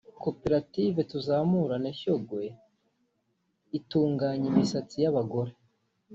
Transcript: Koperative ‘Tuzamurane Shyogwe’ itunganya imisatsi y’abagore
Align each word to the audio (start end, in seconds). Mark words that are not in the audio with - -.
Koperative 0.23 0.99
‘Tuzamurane 1.11 1.89
Shyogwe’ 1.99 2.43
itunganya 3.79 4.45
imisatsi 4.51 4.95
y’abagore 5.03 5.51